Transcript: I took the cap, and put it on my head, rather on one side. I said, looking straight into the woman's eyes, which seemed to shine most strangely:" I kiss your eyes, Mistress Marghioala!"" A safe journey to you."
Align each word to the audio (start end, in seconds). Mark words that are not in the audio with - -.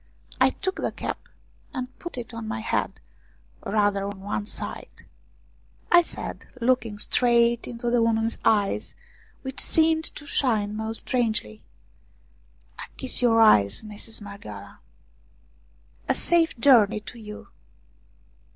I 0.39 0.49
took 0.49 0.77
the 0.77 0.91
cap, 0.91 1.27
and 1.75 1.95
put 1.99 2.17
it 2.17 2.33
on 2.33 2.47
my 2.47 2.59
head, 2.59 2.99
rather 3.63 4.03
on 4.03 4.21
one 4.21 4.47
side. 4.47 5.05
I 5.91 6.01
said, 6.01 6.47
looking 6.59 6.97
straight 6.97 7.67
into 7.67 7.91
the 7.91 8.01
woman's 8.01 8.39
eyes, 8.43 8.95
which 9.43 9.61
seemed 9.61 10.05
to 10.15 10.25
shine 10.25 10.75
most 10.75 11.05
strangely:" 11.05 11.61
I 12.79 12.85
kiss 12.97 13.21
your 13.21 13.41
eyes, 13.41 13.83
Mistress 13.83 14.21
Marghioala!"" 14.21 14.79
A 16.09 16.15
safe 16.15 16.57
journey 16.57 17.01
to 17.01 17.19
you." 17.19 17.49